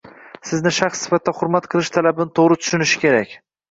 [0.51, 3.43] Sizni shaxs sifatida hurmat qilish talabini to'gri tushunishi kerak.